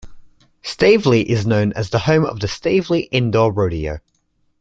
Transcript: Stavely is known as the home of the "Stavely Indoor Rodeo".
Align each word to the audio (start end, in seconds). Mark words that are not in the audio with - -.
Stavely 0.63 1.29
is 1.29 1.45
known 1.45 1.73
as 1.73 1.91
the 1.91 1.99
home 1.99 2.25
of 2.25 2.39
the 2.39 2.47
"Stavely 2.47 3.01
Indoor 3.11 3.51
Rodeo". 3.51 3.99